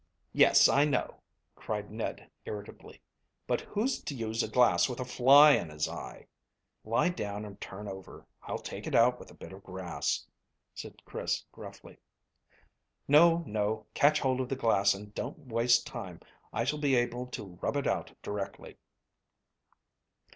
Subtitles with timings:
[0.33, 1.19] "Yes, I know,"
[1.53, 3.03] cried Ned irritably,
[3.45, 6.25] "but who's to use a glass with a fly in his eye?"
[6.83, 8.25] "Lie down and turn over.
[8.41, 10.25] I'll take it out with a bit of grass,"
[10.73, 11.97] said Chris gruffly.
[13.07, 16.19] "No, no, catch hold of the glass and don't waste time.
[16.51, 18.79] I shall be able to rub it out directly."